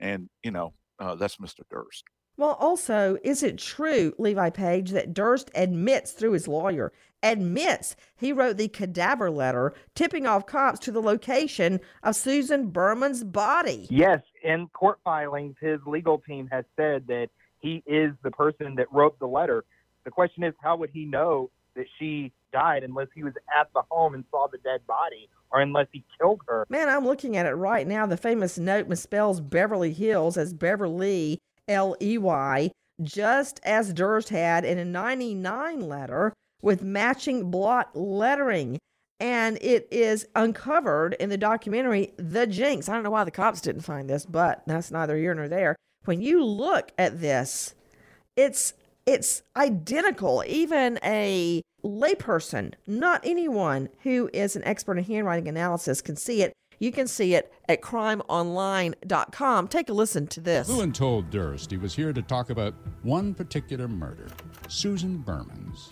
[0.00, 1.60] and you know uh, that's Mr.
[1.70, 2.04] Durst.
[2.36, 8.32] Well, also, is it true, Levi Page, that Durst admits through his lawyer, admits he
[8.32, 13.88] wrote the cadaver letter tipping off cops to the location of Susan Berman's body?
[13.90, 17.28] Yes, in court filings, his legal team has said that
[17.60, 19.64] he is the person that wrote the letter.
[20.04, 23.82] The question is, how would he know that she died unless he was at the
[23.90, 26.66] home and saw the dead body or unless he killed her?
[26.68, 28.06] Man, I'm looking at it right now.
[28.06, 32.70] The famous note misspells Beverly Hills as Beverly L E Y,
[33.02, 36.32] just as Durst had in a 99 letter
[36.62, 38.78] with matching blot lettering.
[39.20, 42.88] And it is uncovered in the documentary The Jinx.
[42.88, 45.74] I don't know why the cops didn't find this, but that's neither here nor there.
[46.04, 47.74] When you look at this,
[48.36, 48.74] it's
[49.06, 50.44] it's identical.
[50.46, 56.52] Even a layperson, not anyone who is an expert in handwriting analysis, can see it.
[56.78, 59.68] You can see it at crimeonline.com.
[59.68, 60.68] Take a listen to this.
[60.68, 64.28] Lewin told Durst he was here to talk about one particular murder
[64.68, 65.90] Susan Berman's.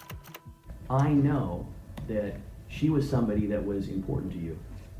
[0.89, 1.67] I know
[2.07, 2.37] that
[2.77, 4.59] she was somebody that was important to you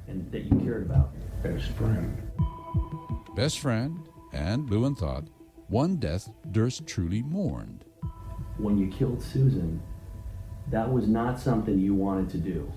[0.09, 1.11] and that you cared about.
[1.43, 2.23] Best friend.
[3.35, 5.25] Best friend, and Lewin thought,
[5.69, 7.85] one death Durst truly mourned.
[8.57, 9.83] When you killed Susan,
[10.71, 12.73] that was not something you wanted to do.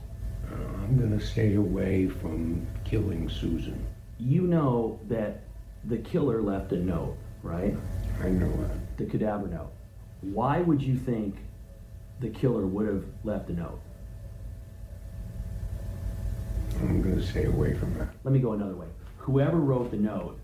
[0.52, 3.86] Uh, I'm going to stay away from killing Susan.
[4.18, 5.44] You know that
[5.86, 7.76] the killer left a note, right?
[8.22, 8.98] I know that.
[8.98, 9.72] The cadaver note.
[10.22, 11.38] Why would you think
[12.20, 13.80] the killer would have left a note?
[16.82, 18.10] I'm going to stay away from that.
[18.24, 18.88] Let me go another way.
[19.18, 20.40] Whoever wrote the note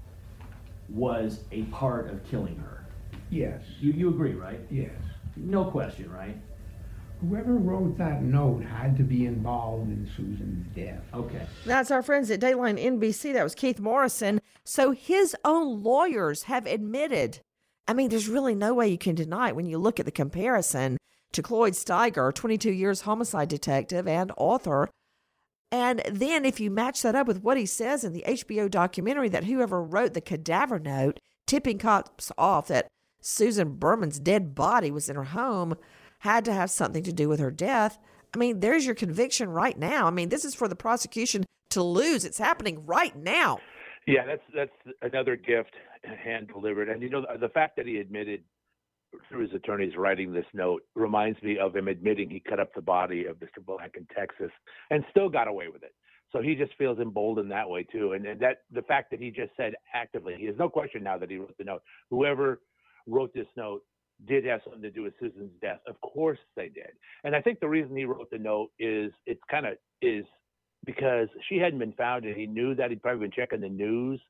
[0.89, 2.85] was a part of killing her.
[3.29, 3.61] Yes.
[3.79, 4.59] You, you agree, right?
[4.69, 4.91] Yes.
[5.35, 6.37] No question, right?
[7.21, 11.01] Whoever wrote that note had to be involved in Susan's death.
[11.13, 11.45] Okay.
[11.65, 13.33] That's our friends at Dateline NBC.
[13.33, 14.41] That was Keith Morrison.
[14.63, 17.39] So his own lawyers have admitted.
[17.87, 20.11] I mean, there's really no way you can deny it when you look at the
[20.11, 20.97] comparison
[21.31, 24.89] to Cloyd Steiger, 22 years homicide detective and author.
[25.71, 29.29] And then if you match that up with what he says in the HBO documentary
[29.29, 32.87] that whoever wrote the cadaver note, tipping cops off that
[33.21, 35.75] Susan Berman's dead body was in her home,
[36.19, 37.97] had to have something to do with her death.
[38.33, 40.07] I mean, there's your conviction right now.
[40.07, 42.25] I mean, this is for the prosecution to lose.
[42.25, 43.59] It's happening right now.
[44.07, 46.89] Yeah, that's that's another gift hand delivered.
[46.89, 48.43] And you know, the fact that he admitted
[49.29, 52.81] through his attorneys writing this note reminds me of him admitting he cut up the
[52.81, 53.65] body of Mr.
[53.65, 54.51] Black in Texas
[54.89, 55.93] and still got away with it.
[56.31, 58.13] So he just feels emboldened that way too.
[58.13, 61.17] And, and that the fact that he just said actively, he has no question now
[61.17, 61.81] that he wrote the note.
[62.09, 62.61] Whoever
[63.07, 63.83] wrote this note
[64.27, 65.79] did have something to do with Susan's death.
[65.87, 66.91] Of course they did.
[67.23, 70.25] And I think the reason he wrote the note is it's kind of is
[70.85, 74.21] because she hadn't been found and he knew that he'd probably been checking the news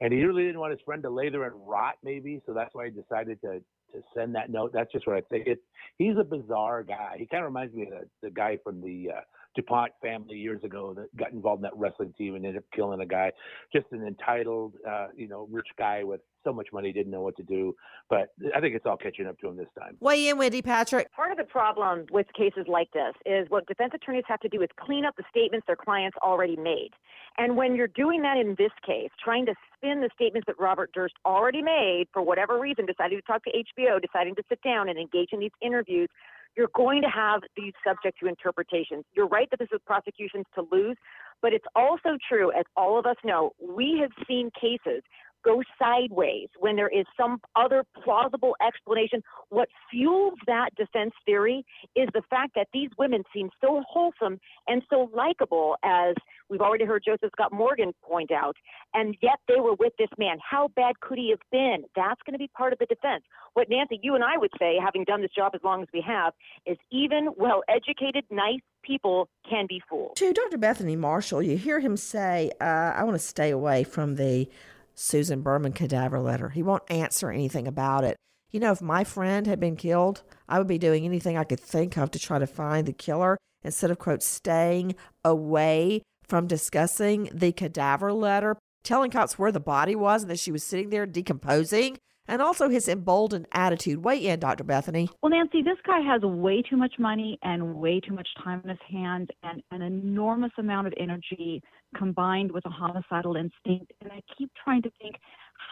[0.00, 2.74] and he really didn't want his friend to lay there and rot maybe so that's
[2.74, 3.60] why he decided to
[3.96, 4.72] to send that note.
[4.72, 5.46] That's just what i think.
[5.46, 5.62] It's
[5.98, 7.16] he's a bizarre guy.
[7.18, 9.20] He kind of reminds me of the, the guy from the uh,
[9.56, 12.64] du Pont family years ago that got involved in that wrestling team and ended up
[12.74, 13.32] killing a guy
[13.74, 17.36] just an entitled uh, you know rich guy with so much money didn't know what
[17.36, 17.74] to do
[18.08, 21.10] but i think it's all catching up to him this time Weigh in, Wendy Patrick.
[21.12, 24.62] Part of the problem with cases like this is what defense attorneys have to do
[24.62, 26.90] is clean up the statements their clients already made.
[27.38, 30.90] And when you're doing that in this case, trying to spin the statements that Robert
[30.92, 34.88] Durst already made for whatever reason, deciding to talk to HBO, deciding to sit down
[34.88, 36.08] and engage in these interviews,
[36.56, 39.04] you're going to have these subject to interpretations.
[39.14, 40.96] You're right that this is prosecutions to lose,
[41.42, 45.02] but it's also true, as all of us know, we have seen cases
[45.44, 49.22] go sideways when there is some other plausible explanation.
[49.50, 54.82] What fuels that defense theory is the fact that these women seem so wholesome and
[54.90, 56.14] so likable, as
[56.48, 58.56] we've already heard Joseph Scott Morgan point out,
[58.94, 60.38] and yet they were with this man.
[60.48, 61.84] How bad could he have been?
[61.94, 63.24] That's going to be part of the defense.
[63.54, 66.02] What Nancy, you and I would say, having done this job as long as we
[66.06, 66.32] have,
[66.66, 70.16] is even well educated, nice people can be fooled.
[70.16, 70.58] To Dr.
[70.58, 74.48] Bethany Marshall, you hear him say, uh, I want to stay away from the
[74.94, 76.50] Susan Berman cadaver letter.
[76.50, 78.16] He won't answer anything about it.
[78.50, 81.60] You know, if my friend had been killed, I would be doing anything I could
[81.60, 84.94] think of to try to find the killer instead of, quote, staying
[85.24, 90.52] away from discussing the cadaver letter, telling cops where the body was and that she
[90.52, 91.98] was sitting there decomposing,
[92.28, 94.04] and also his emboldened attitude.
[94.04, 94.64] Weigh in, Dr.
[94.64, 95.08] Bethany.
[95.22, 98.70] Well, Nancy, this guy has way too much money and way too much time in
[98.70, 101.62] his hands and an enormous amount of energy
[101.96, 103.92] combined with a homicidal instinct.
[104.00, 105.16] And I keep trying to think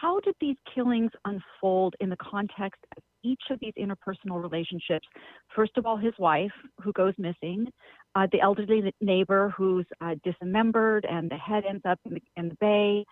[0.01, 5.07] how did these killings unfold in the context of each of these interpersonal relationships?
[5.55, 6.51] First of all, his wife,
[6.81, 7.67] who goes missing,
[8.15, 12.49] uh, the elderly neighbor who's uh, dismembered and the head ends up in the, in
[12.49, 13.05] the bay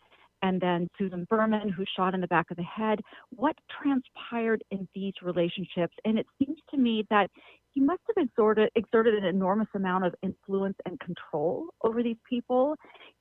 [0.43, 2.99] and then Susan Berman, who's shot in the back of the head.
[3.29, 5.95] What transpired in these relationships?
[6.03, 7.29] And it seems to me that
[7.71, 12.75] he must have exerted, exerted an enormous amount of influence and control over these people.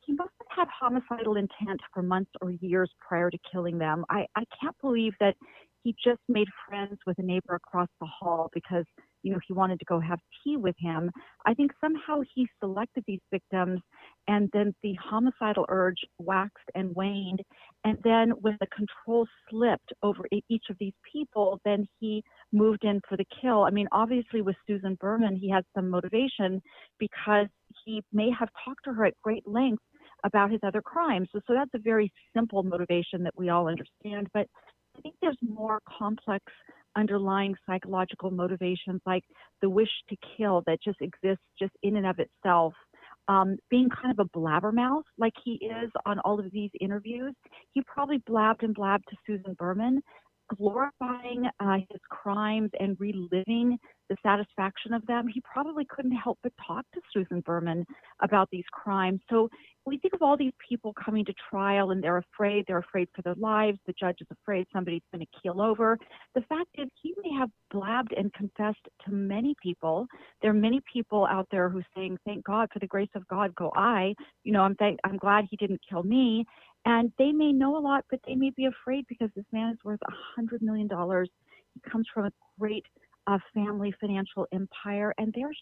[0.05, 4.05] He must have had homicidal intent for months or years prior to killing them.
[4.11, 5.37] I, I can't believe that
[5.85, 8.85] he just made friends with a neighbor across the hall because
[9.23, 11.11] you know he wanted to go have tea with him
[11.47, 13.81] i think somehow he selected these victims
[14.29, 17.41] and then the homicidal urge waxed and waned
[17.85, 23.01] And then when the control slipped over each of these people, then he moved in
[23.09, 23.65] for the kill.
[23.65, 26.63] I mean, obviously with Susan Berman, he had some motivation
[26.99, 27.49] because
[27.85, 29.83] he may have talked to her at great length
[30.25, 31.29] about his other crimes.
[31.33, 34.29] So, so that's a very simple motivation that we all understand.
[34.35, 34.47] But
[34.97, 36.45] I think there's more complex
[36.97, 39.25] underlying psychological motivations like
[39.61, 42.75] the wish to kill that just exists just in and of itself.
[43.29, 47.35] Um, being kind of a blabbermouth like he is on all of these interviews,
[47.73, 50.03] he probably blabbed and blabbed to Susan Berman,
[50.57, 53.79] glorifying uh, his crimes and reliving
[54.09, 55.27] the satisfaction of them.
[55.27, 57.87] He probably couldn't help but talk to Susan Berman
[58.23, 59.21] about these crimes.
[59.31, 59.49] So
[59.87, 63.23] we think of all these people coming to trial and they're afraid, they're afraid for
[63.23, 65.99] their lives, the judge is afraid somebody's going to keel over.
[66.35, 70.07] The fact is, he may have blabbed and confessed to many people.
[70.41, 73.27] There are many people out there who are saying, Thank God for the grace of
[73.29, 74.15] God go I.
[74.45, 76.45] You know, I'm, thank- I'm glad he didn't kill me.
[76.85, 79.79] And they may know a lot, but they may be afraid because this man is
[79.85, 81.29] worth a hundred million dollars.
[81.75, 82.85] He comes from a great
[83.27, 85.53] uh, family financial empire, and they're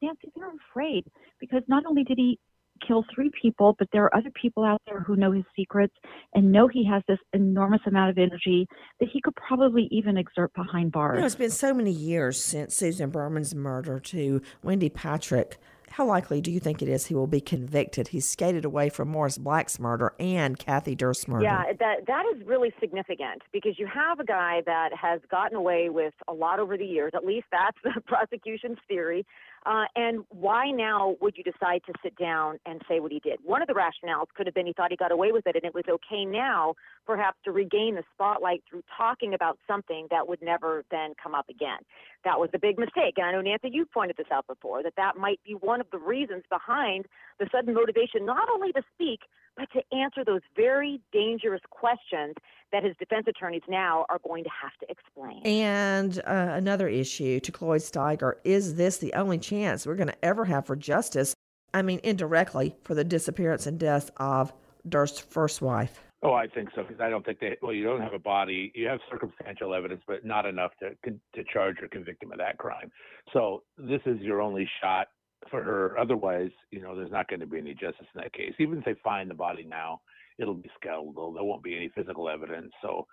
[0.00, 1.04] Nancy, they're afraid
[1.40, 2.38] because not only did he
[2.86, 5.94] kill three people, but there are other people out there who know his secrets
[6.34, 8.66] and know he has this enormous amount of energy
[9.00, 11.16] that he could probably even exert behind bars.
[11.16, 15.58] You know, it's been so many years since Susan Berman's murder to Wendy Patrick.
[15.90, 18.08] How likely do you think it is he will be convicted?
[18.08, 21.44] He's skated away from Morris Black's murder and Kathy Durst's murder.
[21.44, 25.88] Yeah, that that is really significant because you have a guy that has gotten away
[25.88, 27.12] with a lot over the years.
[27.14, 29.26] At least that's the prosecution's theory.
[29.66, 33.38] Uh, and why now would you decide to sit down and say what he did?
[33.44, 35.64] One of the rationales could have been he thought he got away with it, and
[35.64, 36.74] it was okay now,
[37.06, 41.48] perhaps, to regain the spotlight through talking about something that would never then come up
[41.48, 41.78] again.
[42.24, 43.14] That was a big mistake.
[43.16, 45.86] And I know, Nancy, you pointed this out before, that that might be one of
[45.90, 47.06] the reasons behind
[47.38, 49.20] the sudden motivation not only to speak,
[49.58, 52.34] but to answer those very dangerous questions
[52.72, 55.42] that his defense attorneys now are going to have to explain.
[55.44, 60.24] And uh, another issue to Cloyd Steiger is this the only chance we're going to
[60.24, 61.34] ever have for justice?
[61.74, 64.52] I mean, indirectly, for the disappearance and death of
[64.88, 66.00] Durst's first wife.
[66.22, 67.56] Oh, I think so because I don't think they.
[67.62, 68.72] Well, you don't have a body.
[68.74, 72.58] You have circumstantial evidence, but not enough to to charge or convict him of that
[72.58, 72.90] crime.
[73.32, 75.08] So this is your only shot
[75.50, 75.98] for her.
[75.98, 78.54] Otherwise, you know, there's not going to be any justice in that case.
[78.58, 80.00] Even if they find the body now,
[80.38, 81.32] it'll be skeletal.
[81.32, 82.72] There won't be any physical evidence.
[82.82, 83.06] So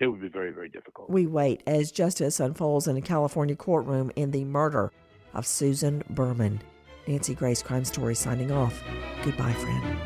[0.00, 1.10] it would be very, very difficult.
[1.10, 4.92] We wait as justice unfolds in a California courtroom in the murder
[5.34, 6.60] of Susan Berman.
[7.06, 8.82] Nancy Grace Crime Story signing off.
[9.22, 9.98] Goodbye, friend.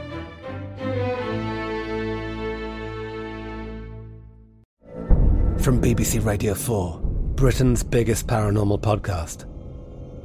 [5.61, 7.01] From BBC Radio 4,
[7.35, 9.45] Britain's biggest paranormal podcast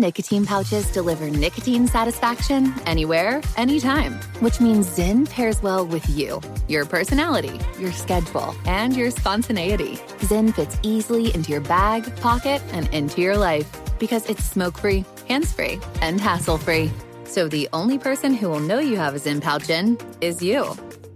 [0.00, 6.86] Nicotine pouches deliver nicotine satisfaction anywhere, anytime, which means ZYN pairs well with you, your
[6.86, 9.96] personality, your schedule, and your spontaneity.
[10.20, 15.04] ZYN fits easily into your bag, pocket, and into your life because it's smoke free,
[15.28, 16.90] hands free, and hassle free.
[17.24, 20.74] So the only person who will know you have a ZYN pouch in is you.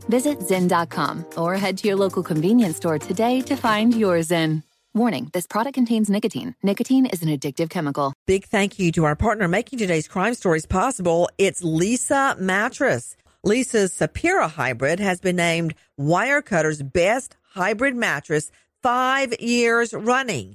[0.08, 4.62] Visit ZYN.com or head to your local convenience store today to find your ZYN.
[4.96, 6.54] Warning this product contains nicotine.
[6.62, 8.14] Nicotine is an addictive chemical.
[8.28, 11.28] Big thank you to our partner making today's crime stories possible.
[11.36, 13.16] It's Leesa Mattress.
[13.44, 18.52] Leesa's Sapira hybrid has been named Wirecutter's best hybrid mattress
[18.84, 20.54] five years running.